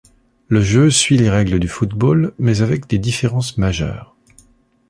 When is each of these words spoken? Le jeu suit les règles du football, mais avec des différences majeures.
Le 0.47 0.61
jeu 0.63 0.89
suit 0.89 1.15
les 1.19 1.29
règles 1.29 1.59
du 1.59 1.67
football, 1.67 2.33
mais 2.39 2.63
avec 2.63 2.87
des 2.89 2.97
différences 2.97 3.59
majeures. 3.59 4.15